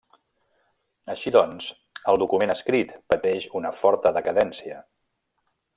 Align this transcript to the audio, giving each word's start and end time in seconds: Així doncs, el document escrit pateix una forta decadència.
Així 1.13 1.33
doncs, 1.35 1.67
el 2.13 2.19
document 2.23 2.55
escrit 2.55 2.97
pateix 3.15 3.49
una 3.61 3.73
forta 3.83 4.17
decadència. 4.21 4.85